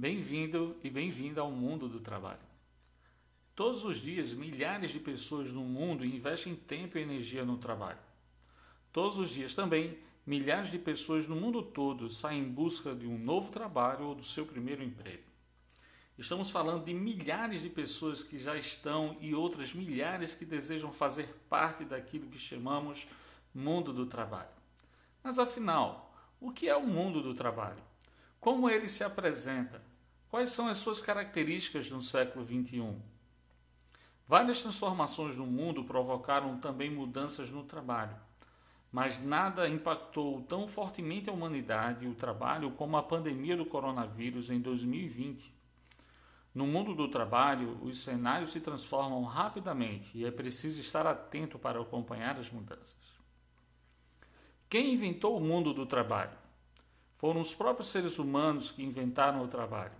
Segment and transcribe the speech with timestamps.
[0.00, 2.40] Bem-vindo e bem-vinda ao mundo do trabalho.
[3.54, 7.98] Todos os dias, milhares de pessoas no mundo investem tempo e energia no trabalho.
[8.94, 13.18] Todos os dias também, milhares de pessoas no mundo todo saem em busca de um
[13.18, 15.24] novo trabalho ou do seu primeiro emprego.
[16.16, 21.28] Estamos falando de milhares de pessoas que já estão e outras milhares que desejam fazer
[21.46, 23.06] parte daquilo que chamamos
[23.54, 24.48] mundo do trabalho.
[25.22, 27.82] Mas afinal, o que é o mundo do trabalho?
[28.40, 29.89] Como ele se apresenta?
[30.30, 32.94] Quais são as suas características no século XXI?
[34.28, 38.14] Várias transformações no mundo provocaram também mudanças no trabalho,
[38.92, 44.50] mas nada impactou tão fortemente a humanidade e o trabalho como a pandemia do coronavírus
[44.50, 45.52] em 2020.
[46.54, 51.80] No mundo do trabalho, os cenários se transformam rapidamente e é preciso estar atento para
[51.80, 52.94] acompanhar as mudanças.
[54.68, 56.38] Quem inventou o mundo do trabalho?
[57.18, 59.99] Foram os próprios seres humanos que inventaram o trabalho.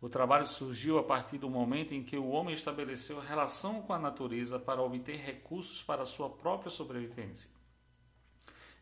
[0.00, 3.98] O trabalho surgiu a partir do momento em que o homem estabeleceu relação com a
[3.98, 7.50] natureza para obter recursos para sua própria sobrevivência.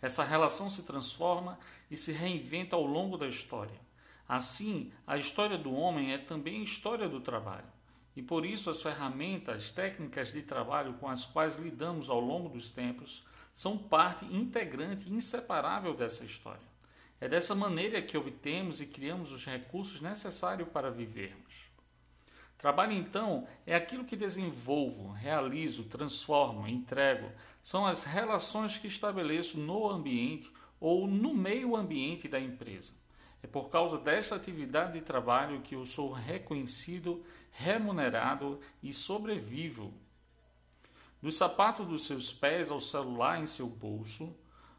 [0.03, 1.59] Essa relação se transforma
[1.91, 3.81] e se reinventa ao longo da história.
[4.29, 7.73] Assim, a história do homem é também a história do trabalho.
[8.17, 12.71] E por isso as ferramentas, técnicas de trabalho com as quais lidamos ao longo dos
[12.71, 16.74] tempos são parte integrante e inseparável dessa história.
[17.25, 21.71] É dessa maneira que obtemos e criamos os recursos necessários para vivermos.
[22.59, 27.33] Trabalho, então, é aquilo que desenvolvo, realizo, transformo, entrego.
[27.63, 32.93] São as relações que estabeleço no ambiente ou no meio ambiente da empresa.
[33.43, 39.95] É por causa desta atividade de trabalho que eu sou reconhecido, remunerado e sobrevivo.
[41.23, 44.37] Do sapato dos seus pés ao celular em seu bolso,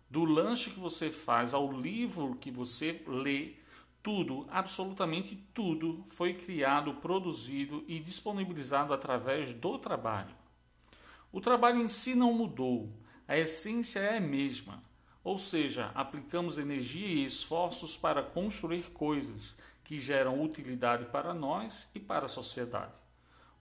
[0.09, 3.53] do lanche que você faz ao livro que você lê,
[4.01, 10.35] tudo, absolutamente tudo, foi criado, produzido e disponibilizado através do trabalho.
[11.31, 12.93] O trabalho em si não mudou,
[13.27, 14.83] a essência é a mesma,
[15.23, 21.99] ou seja, aplicamos energia e esforços para construir coisas que geram utilidade para nós e
[21.99, 22.93] para a sociedade.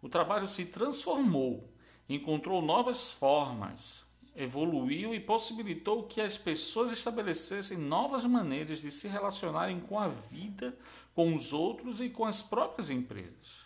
[0.02, 1.72] O trabalho se transformou,
[2.06, 4.03] encontrou novas formas,
[4.34, 10.76] evoluiu e possibilitou que as pessoas estabelecessem novas maneiras de se relacionarem com a vida,
[11.14, 13.64] com os outros e com as próprias empresas.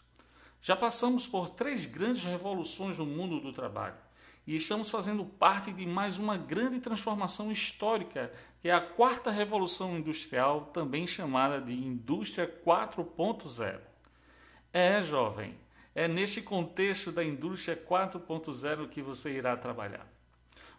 [0.61, 3.97] Já passamos por três grandes revoluções no mundo do trabalho
[4.47, 9.99] e estamos fazendo parte de mais uma grande transformação histórica, que é a quarta revolução
[9.99, 13.79] industrial, também chamada de Indústria 4.0.
[14.73, 15.55] É, jovem,
[15.95, 20.18] é neste contexto da Indústria 4.0 que você irá trabalhar.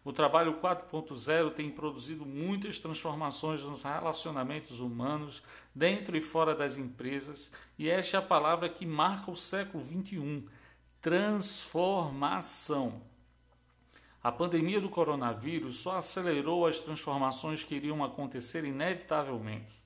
[0.09, 5.43] O trabalho 4.0 tem produzido muitas transformações nos relacionamentos humanos,
[5.75, 10.45] dentro e fora das empresas, e esta é a palavra que marca o século XXI:
[10.99, 13.03] transformação.
[14.23, 19.79] A pandemia do coronavírus só acelerou as transformações que iriam acontecer inevitavelmente.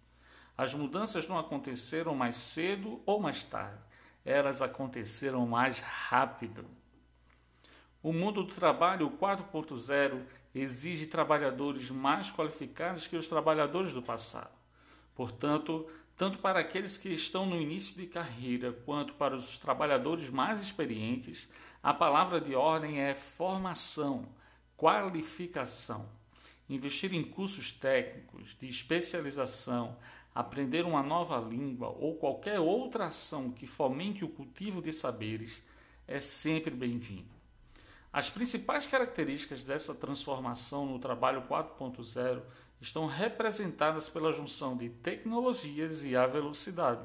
[0.58, 3.84] As mudanças não aconteceram mais cedo ou mais tarde,
[4.24, 6.66] elas aconteceram mais rápido.
[8.04, 14.52] O mundo do trabalho 4.0 exige trabalhadores mais qualificados que os trabalhadores do passado.
[15.16, 15.88] Portanto,
[16.18, 21.48] tanto para aqueles que estão no início de carreira quanto para os trabalhadores mais experientes,
[21.82, 24.28] a palavra de ordem é formação,
[24.76, 26.10] qualificação.
[26.68, 29.98] Investir em cursos técnicos, de especialização,
[30.36, 35.64] aprender uma nova língua ou qualquer outra ação que fomente o cultivo de saberes
[36.06, 37.43] é sempre bem-vindo.
[38.14, 42.44] As principais características dessa transformação no trabalho 4.0
[42.80, 47.04] estão representadas pela junção de tecnologias e a velocidade,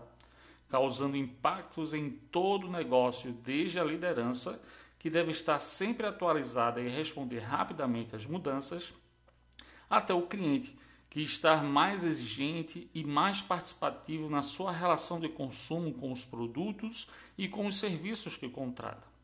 [0.69, 4.61] causando impactos em todo o negócio, desde a liderança,
[4.99, 8.93] que deve estar sempre atualizada e responder rapidamente às mudanças,
[9.89, 15.95] até o cliente, que está mais exigente e mais participativo na sua relação de consumo
[15.95, 17.09] com os produtos
[17.39, 19.18] e com os serviços que contrata.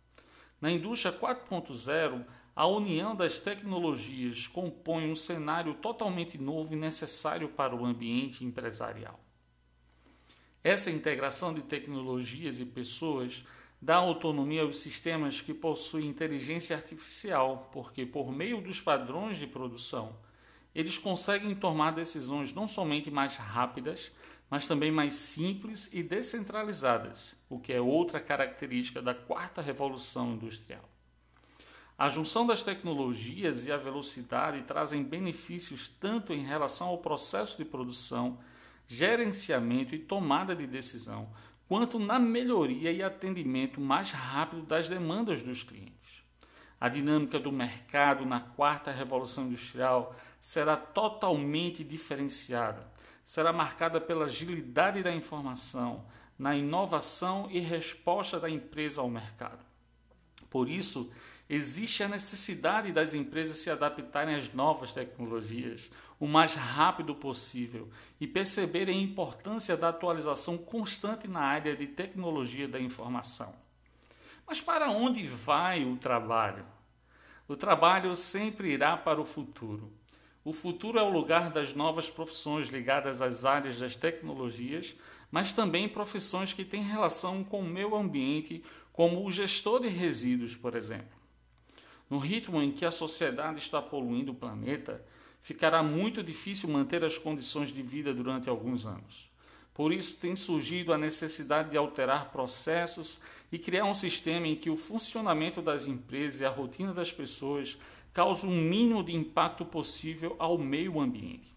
[0.60, 2.24] Na indústria 4.0,
[2.56, 9.18] a união das tecnologias compõe um cenário totalmente novo e necessário para o ambiente empresarial.
[10.62, 13.44] Essa integração de tecnologias e pessoas
[13.82, 20.16] dá autonomia aos sistemas que possuem inteligência artificial, porque, por meio dos padrões de produção,
[20.74, 24.10] eles conseguem tomar decisões não somente mais rápidas,
[24.50, 30.88] mas também mais simples e descentralizadas, o que é outra característica da quarta revolução industrial.
[31.96, 37.64] A junção das tecnologias e a velocidade trazem benefícios tanto em relação ao processo de
[37.64, 38.38] produção,
[38.86, 41.28] gerenciamento e tomada de decisão,
[41.68, 45.94] quanto na melhoria e atendimento mais rápido das demandas dos clientes.
[46.80, 52.86] A dinâmica do mercado na quarta revolução industrial será totalmente diferenciada.
[53.24, 56.04] Será marcada pela agilidade da informação,
[56.38, 59.64] na inovação e resposta da empresa ao mercado.
[60.50, 61.12] Por isso,
[61.48, 67.88] existe a necessidade das empresas se adaptarem às novas tecnologias o mais rápido possível
[68.20, 73.54] e perceberem a importância da atualização constante na área de tecnologia da informação.
[74.46, 76.64] Mas para onde vai o trabalho?
[77.46, 79.92] O trabalho sempre irá para o futuro.
[80.44, 84.94] O futuro é o lugar das novas profissões ligadas às áreas das tecnologias,
[85.30, 88.62] mas também profissões que têm relação com o meio ambiente,
[88.92, 91.16] como o gestor de resíduos, por exemplo.
[92.10, 95.02] No ritmo em que a sociedade está poluindo o planeta,
[95.40, 99.30] ficará muito difícil manter as condições de vida durante alguns anos.
[99.72, 103.18] Por isso, tem surgido a necessidade de alterar processos
[103.50, 107.76] e criar um sistema em que o funcionamento das empresas e a rotina das pessoas
[108.14, 111.54] cause o mínimo de impacto possível ao meio ambiente.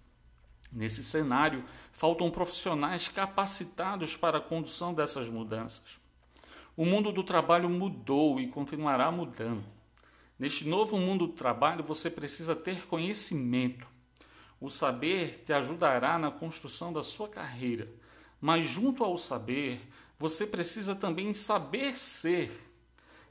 [0.70, 1.64] Nesse cenário,
[1.94, 5.98] faltam profissionais capacitados para a condução dessas mudanças.
[6.76, 9.64] O mundo do trabalho mudou e continuará mudando.
[10.38, 13.88] Neste novo mundo do trabalho, você precisa ter conhecimento.
[14.60, 17.88] O saber te ajudará na construção da sua carreira
[18.40, 19.82] mas junto ao saber,
[20.18, 22.52] você precisa também saber ser.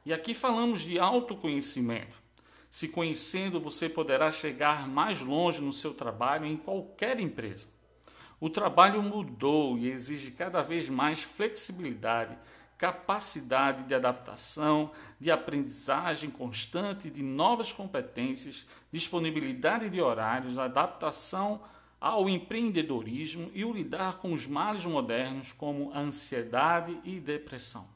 [0.05, 2.17] E aqui falamos de autoconhecimento.
[2.76, 7.67] Se conhecendo, você poderá chegar mais longe no seu trabalho em qualquer empresa.
[8.38, 12.37] O trabalho mudou e exige cada vez mais flexibilidade,
[12.76, 21.62] capacidade de adaptação, de aprendizagem constante de novas competências, disponibilidade de horários, adaptação
[21.99, 27.88] ao empreendedorismo e o lidar com os males modernos como ansiedade e depressão.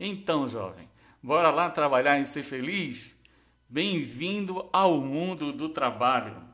[0.00, 0.88] Então, jovem,
[1.22, 3.19] bora lá trabalhar e ser feliz?
[3.72, 6.49] Bem-vindo ao mundo do trabalho.